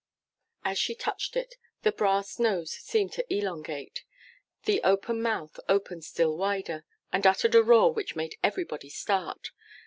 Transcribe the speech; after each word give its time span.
As 0.65 0.79
she 0.79 0.95
touched 0.95 1.35
it, 1.35 1.57
the 1.83 1.91
brass 1.91 2.39
nose 2.39 2.71
seemed 2.71 3.13
to 3.13 3.31
elongate, 3.31 4.03
the 4.65 4.81
open 4.81 5.21
mouth 5.21 5.59
opened 5.69 6.03
still 6.05 6.35
wider, 6.35 6.85
and 7.13 7.27
uttered 7.27 7.53
a 7.53 7.61
roar 7.61 7.93
which 7.93 8.15
made 8.15 8.35
everybody 8.41 8.89
start. 8.89 9.51